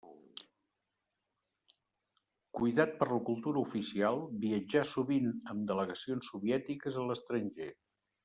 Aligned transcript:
Cuidat 2.59 2.95
per 3.03 3.07
la 3.11 3.19
cultura 3.27 3.61
oficial, 3.69 4.17
viatjà 4.47 4.83
sovint 4.95 5.29
amb 5.53 5.71
delegacions 5.75 6.33
soviètiques 6.35 6.99
a 7.03 7.07
l'estranger. 7.11 7.69